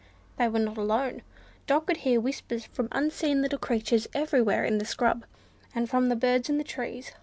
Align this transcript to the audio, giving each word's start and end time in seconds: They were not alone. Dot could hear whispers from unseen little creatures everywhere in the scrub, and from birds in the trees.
They 0.37 0.47
were 0.47 0.57
not 0.57 0.79
alone. 0.79 1.21
Dot 1.67 1.85
could 1.85 1.97
hear 1.97 2.19
whispers 2.19 2.65
from 2.65 2.87
unseen 2.91 3.43
little 3.43 3.59
creatures 3.59 4.07
everywhere 4.15 4.65
in 4.65 4.79
the 4.79 4.85
scrub, 4.85 5.25
and 5.75 5.87
from 5.87 6.09
birds 6.17 6.49
in 6.49 6.57
the 6.57 6.63
trees. 6.63 7.11